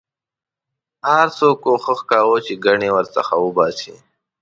[1.09, 3.93] هر څوک کوښښ کاوه چې ګنې ورننه باسي.